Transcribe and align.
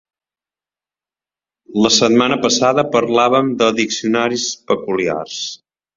La 1.85 1.91
setmana 1.97 2.39
passada 2.47 2.85
parlàvem 2.97 3.53
de 3.63 3.69
diccionaris 3.81 4.47
peculiars. 4.73 5.37